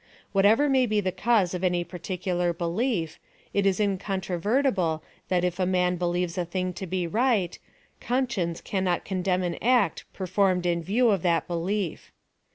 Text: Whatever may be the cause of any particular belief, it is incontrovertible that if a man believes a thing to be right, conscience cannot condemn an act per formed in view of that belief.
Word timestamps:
Whatever 0.31 0.67
may 0.67 0.87
be 0.87 0.99
the 0.99 1.11
cause 1.11 1.53
of 1.53 1.63
any 1.63 1.83
particular 1.83 2.53
belief, 2.53 3.19
it 3.53 3.67
is 3.67 3.79
incontrovertible 3.79 5.03
that 5.29 5.43
if 5.43 5.59
a 5.59 5.65
man 5.67 5.97
believes 5.97 6.39
a 6.39 6.43
thing 6.45 6.73
to 6.73 6.87
be 6.87 7.05
right, 7.05 7.59
conscience 7.99 8.61
cannot 8.61 9.05
condemn 9.05 9.43
an 9.43 9.61
act 9.63 10.05
per 10.11 10.25
formed 10.25 10.65
in 10.65 10.81
view 10.81 11.11
of 11.11 11.21
that 11.21 11.45
belief. 11.47 12.11